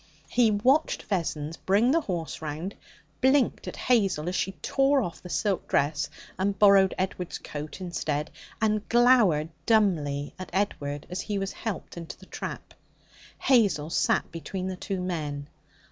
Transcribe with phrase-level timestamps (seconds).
[0.29, 2.73] He watched Vessons bring the horse round,
[3.21, 8.31] blinked at Hazel as she tore off the silk dress and borrowed Edward's coat instead,
[8.59, 12.73] and glowered dumbly at Edward as he was helped into the trap.
[13.37, 15.47] Hazel sat between the two men.